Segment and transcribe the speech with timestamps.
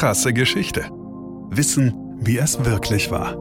[0.00, 0.88] krasse Geschichte.
[1.50, 3.36] Wissen, wie es wirklich war.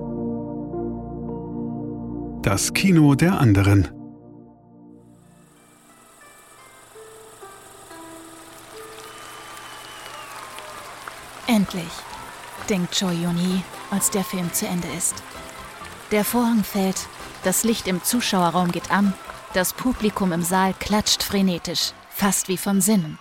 [2.41, 3.87] Das Kino der anderen.
[11.47, 11.83] Endlich,
[12.69, 15.15] denkt Choi Yun-hee, als der Film zu Ende ist.
[16.11, 17.07] Der Vorhang fällt,
[17.45, 19.13] das Licht im Zuschauerraum geht an,
[19.53, 23.17] das Publikum im Saal klatscht frenetisch, fast wie von Sinnen.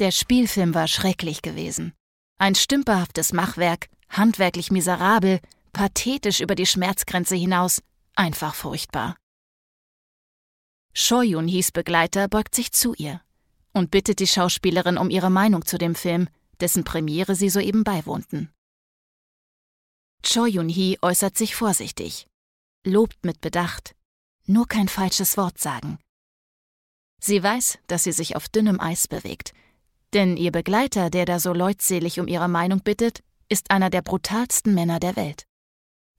[0.00, 1.95] Der Spielfilm war schrecklich gewesen.
[2.38, 5.40] Ein stümperhaftes Machwerk, handwerklich miserabel,
[5.72, 7.82] pathetisch über die Schmerzgrenze hinaus,
[8.14, 9.16] einfach furchtbar.
[10.92, 13.20] Shoyun hieß Begleiter beugt sich zu ihr
[13.72, 16.28] und bittet die Schauspielerin um ihre Meinung zu dem Film,
[16.60, 18.50] dessen Premiere sie soeben beiwohnten.
[20.22, 22.26] Choi Yun-hee äußert sich vorsichtig,
[22.84, 23.94] lobt mit Bedacht,
[24.46, 25.98] nur kein falsches Wort sagen.
[27.20, 29.52] Sie weiß, dass sie sich auf dünnem Eis bewegt,
[30.14, 34.74] denn ihr Begleiter, der da so leutselig um ihre Meinung bittet, ist einer der brutalsten
[34.74, 35.44] Männer der Welt.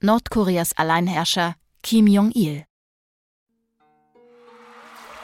[0.02, 2.66] Nordkoreas Alleinherrscher Kim Jong-il.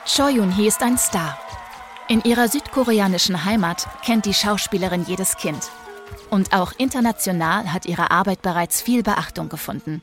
[0.06, 1.40] Choi Yun-hee ist ein Star.
[2.10, 5.72] In ihrer südkoreanischen Heimat kennt die Schauspielerin jedes Kind.
[6.30, 10.02] Und auch international hat ihre Arbeit bereits viel Beachtung gefunden.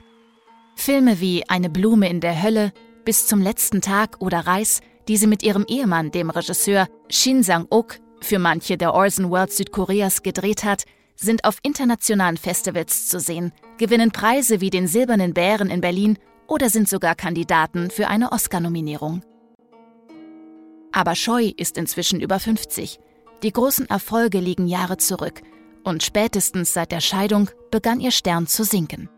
[0.76, 2.72] Filme wie Eine Blume in der Hölle,
[3.04, 7.98] Bis zum letzten Tag oder Reis, die sie mit ihrem Ehemann, dem Regisseur Shin Sang-ok,
[8.20, 10.84] für manche der Orson World Südkoreas gedreht hat,
[11.16, 16.70] sind auf internationalen Festivals zu sehen, gewinnen Preise wie den Silbernen Bären in Berlin oder
[16.70, 19.22] sind sogar Kandidaten für eine Oscar-Nominierung.
[20.92, 22.98] Aber Scheu ist inzwischen über 50.
[23.42, 25.42] Die großen Erfolge liegen Jahre zurück
[25.84, 29.08] und spätestens seit der Scheidung begann ihr Stern zu sinken.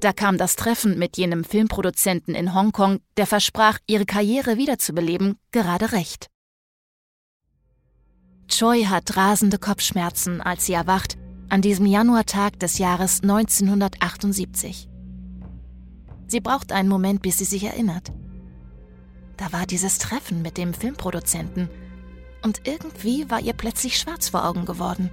[0.00, 5.92] Da kam das Treffen mit jenem Filmproduzenten in Hongkong, der versprach, ihre Karriere wiederzubeleben, gerade
[5.92, 6.28] recht.
[8.48, 14.88] Choi hat rasende Kopfschmerzen, als sie erwacht, an diesem Januartag des Jahres 1978.
[16.28, 18.12] Sie braucht einen Moment, bis sie sich erinnert.
[19.36, 21.68] Da war dieses Treffen mit dem Filmproduzenten
[22.42, 25.10] und irgendwie war ihr plötzlich schwarz vor Augen geworden.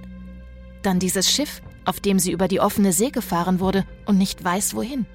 [0.82, 4.74] Dann dieses Schiff, auf dem sie über die offene See gefahren wurde und nicht weiß
[4.74, 5.06] wohin.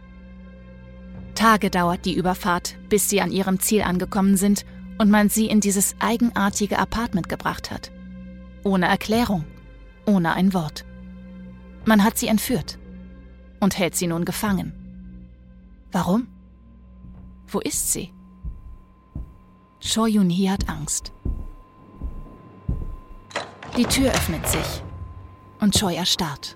[1.35, 4.65] Tage dauert die Überfahrt, bis sie an ihrem Ziel angekommen sind
[4.97, 7.91] und man sie in dieses eigenartige Apartment gebracht hat.
[8.63, 9.45] Ohne Erklärung,
[10.05, 10.85] ohne ein Wort.
[11.85, 12.77] Man hat sie entführt
[13.59, 14.73] und hält sie nun gefangen.
[15.91, 16.27] Warum?
[17.47, 18.13] Wo ist sie?
[19.79, 21.13] Choi Yun-hee hat Angst.
[23.77, 24.83] Die Tür öffnet sich
[25.61, 26.55] und Choi erstarrt.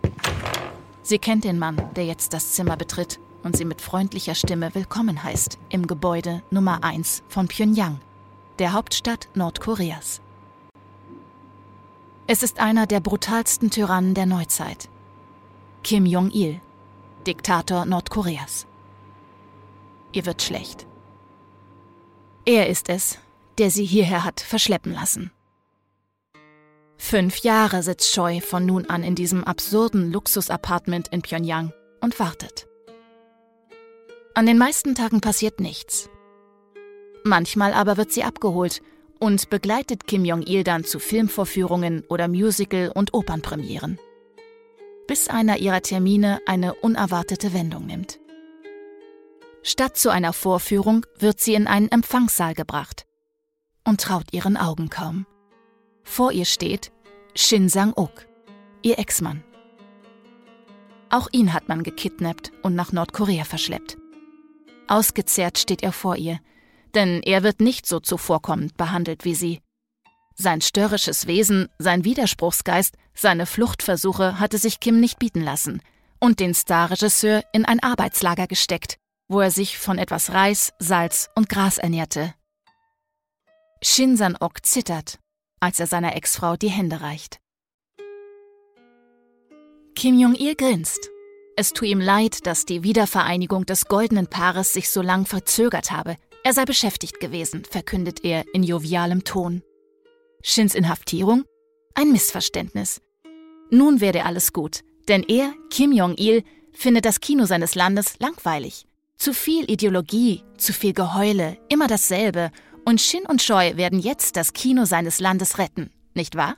[1.03, 5.23] Sie kennt den Mann, der jetzt das Zimmer betritt und sie mit freundlicher Stimme willkommen
[5.23, 7.99] heißt im Gebäude Nummer 1 von Pyongyang,
[8.59, 10.21] der Hauptstadt Nordkoreas.
[12.25, 14.89] Es ist einer der brutalsten Tyrannen der Neuzeit.
[15.84, 16.61] Kim Jong-il,
[17.28, 18.66] Diktator Nordkoreas.
[20.13, 20.88] Ihr wird schlecht.
[22.45, 23.19] Er ist es,
[23.57, 25.31] der sie hierher hat verschleppen lassen.
[26.97, 32.67] Fünf Jahre sitzt Choi von nun an in diesem absurden Luxusapartment in Pyongyang und wartet.
[34.33, 36.09] An den meisten Tagen passiert nichts.
[37.25, 38.81] Manchmal aber wird sie abgeholt
[39.23, 43.97] und begleitet Kim Jong-il dann zu Filmvorführungen oder Musical- und Opernpremieren.
[45.07, 48.19] Bis einer ihrer Termine eine unerwartete Wendung nimmt.
[49.62, 53.06] Statt zu einer Vorführung wird sie in einen Empfangssaal gebracht
[53.85, 55.25] und traut ihren Augen kaum.
[56.03, 56.91] Vor ihr steht
[57.33, 58.28] Shin Sang-ok,
[58.81, 59.41] ihr Ex-Mann.
[61.09, 63.97] Auch ihn hat man gekidnappt und nach Nordkorea verschleppt.
[64.89, 66.41] Ausgezehrt steht er vor ihr,
[66.95, 69.61] denn er wird nicht so zuvorkommend behandelt wie sie.
[70.35, 75.81] Sein störrisches Wesen, sein Widerspruchsgeist, seine Fluchtversuche hatte sich Kim nicht bieten lassen
[76.19, 81.49] und den Starregisseur in ein Arbeitslager gesteckt, wo er sich von etwas Reis, Salz und
[81.49, 82.33] Gras ernährte.
[83.83, 85.19] Shin San-ok zittert,
[85.59, 87.39] als er seiner Ex-Frau die Hände reicht.
[89.95, 91.09] Kim Jong-il grinst.
[91.56, 96.18] Es tut ihm leid, dass die Wiedervereinigung des goldenen Paares sich so lang verzögert habe.
[96.45, 99.63] Er sei beschäftigt gewesen, verkündet er in jovialem Ton.
[100.42, 101.45] Shins Inhaftierung?
[101.95, 103.01] Ein Missverständnis.
[103.69, 106.44] Nun werde alles gut, denn er, Kim Jong-il,
[106.74, 108.86] findet das Kino seines Landes langweilig.
[109.18, 112.51] Zu viel Ideologie, zu viel Geheule, immer dasselbe.
[112.84, 116.57] Und Shin und Choi werden jetzt das Kino seines Landes retten, nicht wahr?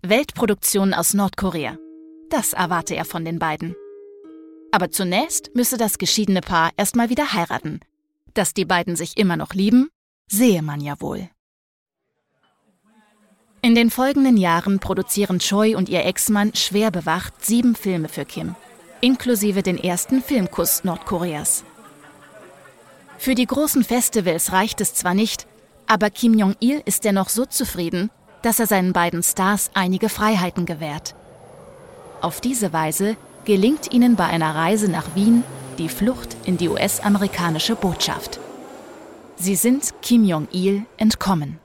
[0.00, 1.76] Weltproduktionen aus Nordkorea.
[2.30, 3.74] Das erwarte er von den beiden.
[4.70, 7.80] Aber zunächst müsse das geschiedene Paar erstmal wieder heiraten.
[8.38, 9.90] Dass die beiden sich immer noch lieben,
[10.30, 11.28] sehe man ja wohl.
[13.62, 18.54] In den folgenden Jahren produzieren Choi und ihr Ex-Mann schwer bewacht sieben Filme für Kim,
[19.00, 21.64] inklusive den ersten Filmkuss Nordkoreas.
[23.18, 25.48] Für die großen Festivals reicht es zwar nicht,
[25.88, 28.08] aber Kim Jong-il ist dennoch so zufrieden,
[28.42, 31.16] dass er seinen beiden Stars einige Freiheiten gewährt.
[32.20, 35.42] Auf diese Weise gelingt ihnen bei einer Reise nach Wien
[35.78, 38.40] die Flucht in die US-amerikanische Botschaft.
[39.36, 41.58] Sie sind Kim Jong-il entkommen.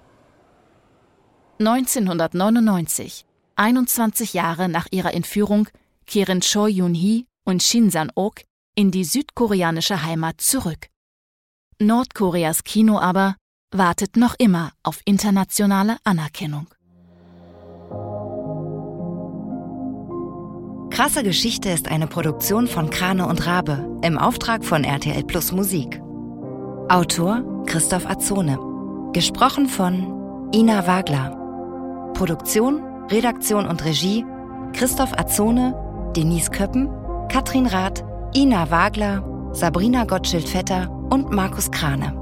[1.60, 3.25] 1999,
[3.56, 5.68] 21 Jahre nach ihrer Entführung,
[6.06, 8.44] kehren Choi Yun-hee und Shin San-ok
[8.75, 10.89] in die südkoreanische Heimat zurück.
[11.80, 13.36] Nordkoreas Kino aber
[13.71, 16.68] wartet noch immer auf internationale Anerkennung.
[20.94, 26.00] Krasse Geschichte ist eine Produktion von Krane und Rabe im Auftrag von RTL Plus Musik.
[26.88, 28.60] Autor Christoph Azone.
[29.12, 32.12] Gesprochen von Ina Wagler.
[32.13, 34.24] Produktion, Redaktion und Regie
[34.74, 35.74] Christoph Azone,
[36.16, 36.88] Denise Köppen,
[37.28, 38.06] Katrin Rath,
[38.36, 42.13] Ina Wagler, Sabrina Gottschild-Vetter und Markus Krane.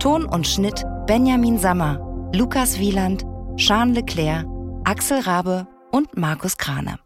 [0.00, 2.00] Ton und Schnitt Benjamin Sammer,
[2.34, 3.24] Lukas Wieland,
[3.54, 4.46] Jean Leclerc,
[4.82, 7.05] Axel Rabe und Markus Krane.